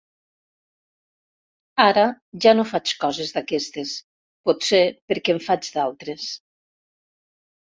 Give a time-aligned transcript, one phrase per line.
[1.83, 2.05] Ara
[2.45, 3.93] ja no faig coses d'aquestes,
[4.51, 6.27] potser perquè en faig d'altres.